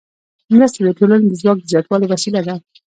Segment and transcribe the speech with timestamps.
[0.55, 2.55] مرسته د ټولنې د ځواک د زیاتوالي وسیله ده.